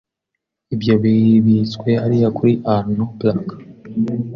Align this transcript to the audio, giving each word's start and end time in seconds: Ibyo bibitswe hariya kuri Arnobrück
Ibyo 0.73 0.93
bibitswe 1.03 1.89
hariya 2.01 2.29
kuri 2.37 2.53
Arnobrück 2.75 3.47